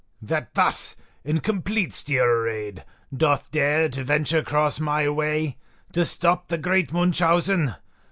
that 0.19 0.55
thus, 0.55 0.95
in 1.23 1.37
complete 1.39 1.93
steel 1.93 2.23
arrayed, 2.23 2.83
doth 3.15 3.51
dare 3.51 3.87
to 3.87 4.03
venture 4.03 4.41
cross 4.41 4.79
my 4.79 5.07
way, 5.07 5.57
to 5.91 6.03
stop 6.05 6.47
the 6.47 6.57
great 6.57 6.91
Munchausen. 6.91 7.75